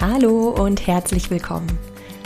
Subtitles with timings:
[0.00, 1.76] Hallo und herzlich willkommen.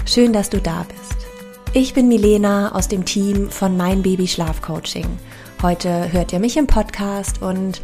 [0.04, 1.26] Schön, dass du da bist.
[1.72, 5.06] Ich bin Milena aus dem Team von Mein Baby Schlaf Coaching.
[5.62, 7.80] Heute hört ihr mich im Podcast und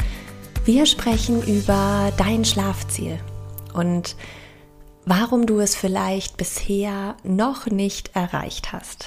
[0.66, 3.18] wir sprechen über dein Schlafziel
[3.72, 4.14] und
[5.06, 9.06] warum du es vielleicht bisher noch nicht erreicht hast.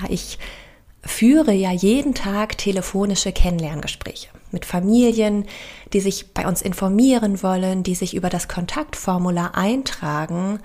[0.00, 0.38] Ja, ich
[1.06, 5.44] führe ja jeden Tag telefonische Kennenlerngespräche mit Familien,
[5.92, 10.60] die sich bei uns informieren wollen, die sich über das Kontaktformular eintragen,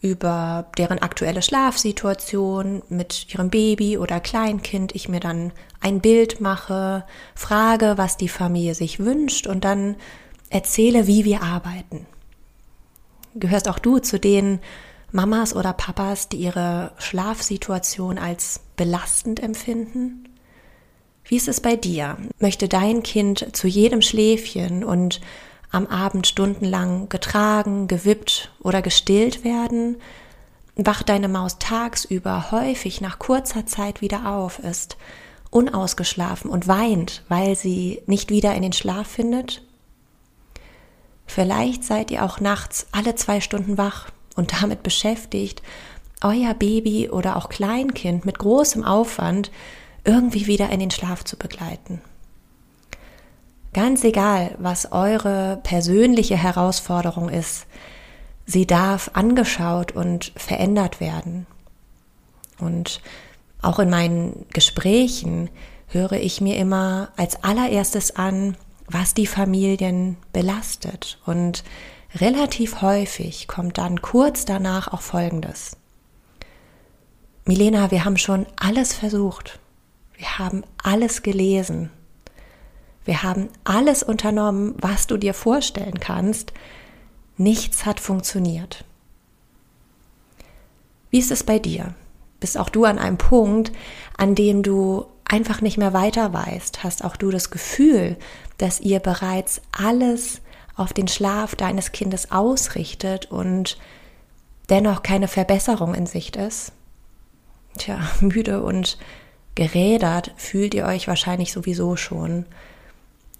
[0.00, 7.04] über deren aktuelle Schlafsituation mit ihrem Baby oder Kleinkind, ich mir dann ein Bild mache,
[7.34, 9.96] frage, was die Familie sich wünscht und dann
[10.50, 12.06] erzähle, wie wir arbeiten.
[13.34, 14.60] Gehörst auch du zu den
[15.10, 20.28] Mamas oder Papas, die ihre Schlafsituation als belastend empfinden?
[21.24, 22.16] Wie ist es bei dir?
[22.38, 25.20] Möchte dein Kind zu jedem Schläfchen und
[25.70, 29.96] am Abend stundenlang getragen, gewippt oder gestillt werden?
[30.76, 34.96] Wacht deine Maus tagsüber häufig nach kurzer Zeit wieder auf, ist
[35.50, 39.62] unausgeschlafen und weint, weil sie nicht wieder in den Schlaf findet?
[41.26, 45.62] Vielleicht seid ihr auch nachts alle zwei Stunden wach und damit beschäftigt,
[46.22, 49.50] euer Baby oder auch Kleinkind mit großem Aufwand
[50.04, 52.00] irgendwie wieder in den Schlaf zu begleiten.
[53.74, 57.66] Ganz egal, was eure persönliche Herausforderung ist,
[58.46, 61.46] sie darf angeschaut und verändert werden.
[62.58, 63.00] Und
[63.60, 65.50] auch in meinen Gesprächen
[65.88, 68.56] höre ich mir immer als allererstes an,
[68.86, 71.18] was die Familien belastet.
[71.26, 71.64] Und
[72.14, 75.76] relativ häufig kommt dann kurz danach auch Folgendes.
[77.44, 79.58] Milena, wir haben schon alles versucht.
[80.14, 81.90] Wir haben alles gelesen.
[83.04, 86.52] Wir haben alles unternommen, was du dir vorstellen kannst.
[87.38, 88.84] Nichts hat funktioniert.
[91.08, 91.94] Wie ist es bei dir?
[92.40, 93.72] Bist auch du an einem Punkt,
[94.16, 96.84] an dem du einfach nicht mehr weiter weißt?
[96.84, 98.16] Hast auch du das Gefühl,
[98.58, 100.40] dass ihr bereits alles
[100.78, 103.78] auf den Schlaf deines Kindes ausrichtet und
[104.68, 106.72] dennoch keine Verbesserung in Sicht ist?
[107.78, 108.98] Tja, müde und
[109.54, 112.46] gerädert fühlt ihr euch wahrscheinlich sowieso schon.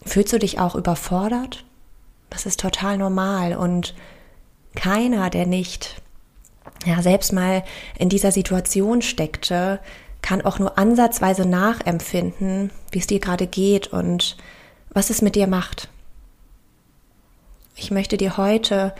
[0.04, 1.64] Fühlst du dich auch überfordert?
[2.30, 3.94] Das ist total normal und
[4.74, 6.00] keiner, der nicht
[6.84, 7.64] ja selbst mal
[7.98, 9.80] in dieser Situation steckte,
[10.22, 14.36] kann auch nur ansatzweise nachempfinden, wie es dir gerade geht und
[14.90, 15.88] was es mit dir macht.
[17.80, 18.92] Ich möchte dir heute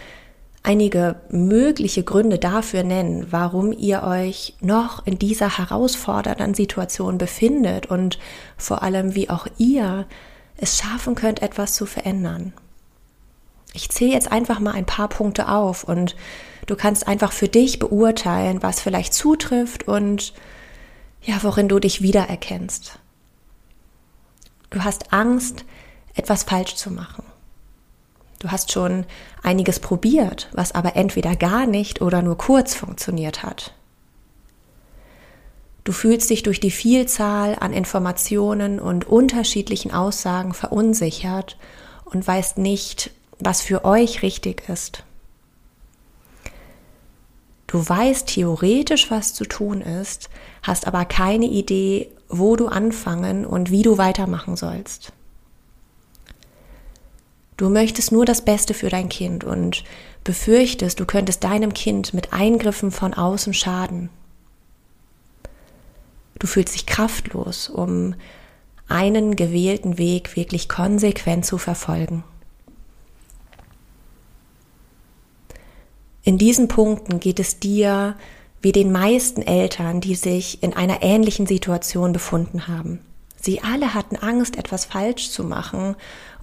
[0.63, 8.19] einige mögliche Gründe dafür nennen, warum ihr euch noch in dieser herausfordernden Situation befindet und
[8.57, 10.07] vor allem, wie auch ihr
[10.57, 12.53] es schaffen könnt, etwas zu verändern.
[13.75, 16.15] Ich zähle jetzt einfach mal ein paar Punkte auf und
[16.67, 20.33] du kannst einfach für dich beurteilen, was vielleicht zutrifft und
[21.23, 22.99] ja, worin du dich wiedererkennst.
[24.71, 25.65] Du hast Angst,
[26.15, 27.28] etwas falsch zu machen.
[28.39, 29.05] Du hast schon
[29.43, 33.75] einiges probiert, was aber entweder gar nicht oder nur kurz funktioniert hat.
[35.83, 41.57] Du fühlst dich durch die Vielzahl an Informationen und unterschiedlichen Aussagen verunsichert
[42.05, 45.05] und weißt nicht, was für euch richtig ist.
[47.67, 50.31] Du weißt theoretisch, was zu tun ist,
[50.63, 55.13] hast aber keine Idee, wo du anfangen und wie du weitermachen sollst.
[57.59, 59.83] Du möchtest nur das Beste für dein Kind und
[60.23, 64.11] befürchtest, du könntest deinem Kind mit Eingriffen von außen schaden.
[66.39, 68.15] Du fühlst dich kraftlos, um
[68.87, 72.23] einen gewählten Weg wirklich konsequent zu verfolgen.
[76.23, 78.17] In diesen Punkten geht es dir
[78.63, 83.01] wie den meisten Eltern, die sich in einer ähnlichen Situation befunden haben.
[83.41, 85.97] Sie alle hatten Angst, etwas falsch zu machen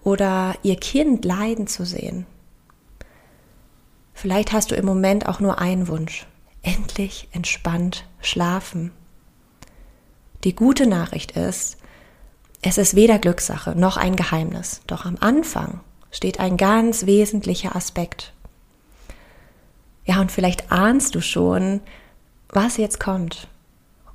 [0.05, 2.25] oder ihr Kind leiden zu sehen.
[4.13, 6.25] Vielleicht hast du im Moment auch nur einen Wunsch.
[6.61, 8.91] Endlich entspannt schlafen.
[10.45, 11.77] Die gute Nachricht ist,
[12.61, 14.81] es ist weder Glückssache noch ein Geheimnis.
[14.87, 15.81] Doch am Anfang
[16.11, 18.31] steht ein ganz wesentlicher Aspekt.
[20.05, 21.81] Ja, und vielleicht ahnst du schon,
[22.49, 23.47] was jetzt kommt.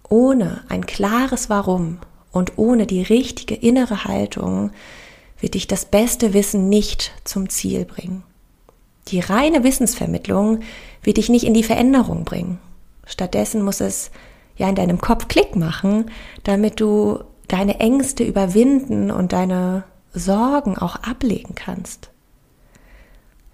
[0.08, 1.98] Ohne ein klares Warum
[2.30, 4.70] und ohne die richtige innere Haltung
[5.40, 8.22] wird dich das beste Wissen nicht zum Ziel bringen.
[9.08, 10.60] Die reine Wissensvermittlung
[11.02, 12.58] wird dich nicht in die Veränderung bringen.
[13.06, 14.10] Stattdessen muss es
[14.56, 16.10] ja in deinem Kopf Klick machen,
[16.44, 22.10] damit du deine Ängste überwinden und deine Sorgen auch ablegen kannst.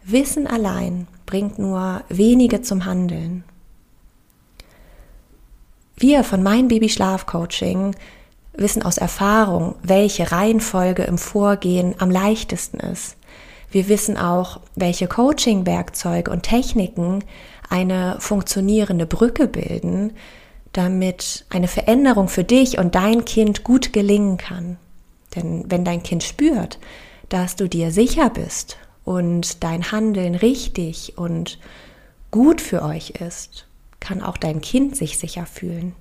[0.04, 3.44] Wissen allein bringt nur wenige zum Handeln.
[5.96, 7.94] Wir von Mein Baby Schlaf Coaching
[8.56, 13.16] wissen aus Erfahrung, welche Reihenfolge im Vorgehen am leichtesten ist.
[13.70, 17.24] Wir wissen auch, welche Coaching-Werkzeuge und Techniken
[17.68, 20.12] eine funktionierende Brücke bilden,
[20.72, 24.78] damit eine Veränderung für dich und dein Kind gut gelingen kann.
[25.34, 26.78] Denn wenn dein Kind spürt,
[27.28, 31.58] dass du dir sicher bist und dein Handeln richtig und
[32.30, 33.66] gut für euch ist,
[34.00, 35.94] kann auch dein Kind sich sicher fühlen.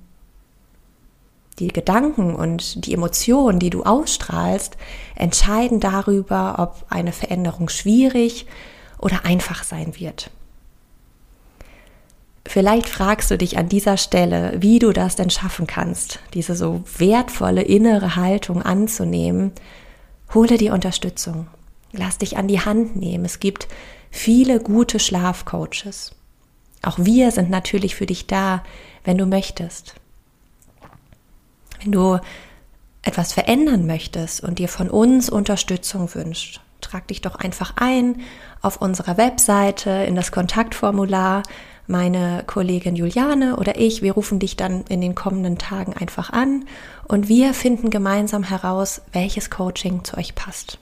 [1.59, 4.77] Die Gedanken und die Emotionen, die du ausstrahlst,
[5.15, 8.45] entscheiden darüber, ob eine Veränderung schwierig
[8.99, 10.31] oder einfach sein wird.
[12.47, 16.83] Vielleicht fragst du dich an dieser Stelle, wie du das denn schaffen kannst, diese so
[16.97, 19.51] wertvolle innere Haltung anzunehmen.
[20.33, 21.47] Hole dir Unterstützung.
[21.91, 23.25] Lass dich an die Hand nehmen.
[23.25, 23.67] Es gibt
[24.11, 26.11] viele gute Schlafcoaches.
[26.83, 28.63] Auch wir sind natürlich für dich da,
[29.03, 29.95] wenn du möchtest.
[31.85, 32.19] Wenn du
[33.03, 38.21] etwas verändern möchtest und dir von uns Unterstützung wünscht, trag dich doch einfach ein
[38.63, 41.43] auf unserer Webseite in das Kontaktformular
[41.85, 46.65] meine Kollegin Juliane oder ich, wir rufen dich dann in den kommenden Tagen einfach an
[47.07, 50.79] und wir finden gemeinsam heraus, welches Coaching zu euch passt.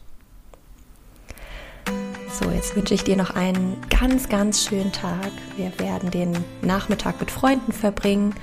[2.31, 5.31] So, jetzt wünsche ich dir noch einen ganz, ganz schönen Tag.
[5.57, 8.33] Wir werden den Nachmittag mit Freunden verbringen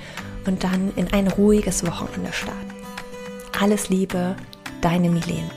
[0.45, 2.73] und dann in ein ruhiges Wochenende starten.
[3.59, 4.35] Alles Liebe,
[4.81, 5.49] deine Milene.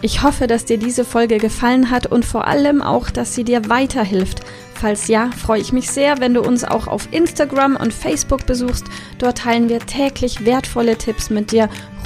[0.00, 3.68] Ich hoffe, dass dir diese Folge gefallen hat und vor allem auch, dass sie dir
[3.68, 4.42] weiterhilft
[4.80, 8.84] Falls ja, freue ich mich sehr, wenn du uns auch auf Instagram und Facebook besuchst.
[9.18, 11.68] Dort teilen wir täglich wertvolle Tipps mit dir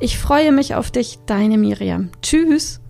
[0.00, 2.10] Ich freue mich auf dich, deine Miriam.
[2.20, 2.81] Tschüss.